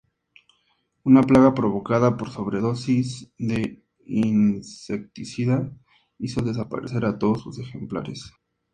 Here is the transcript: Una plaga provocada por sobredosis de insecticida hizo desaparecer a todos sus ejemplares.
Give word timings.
Una 1.03 1.21
plaga 1.21 1.53
provocada 1.53 2.17
por 2.17 2.31
sobredosis 2.31 3.29
de 3.37 3.85
insecticida 4.07 5.71
hizo 6.17 6.41
desaparecer 6.41 7.05
a 7.05 7.19
todos 7.19 7.41
sus 7.43 7.59
ejemplares. 7.59 8.33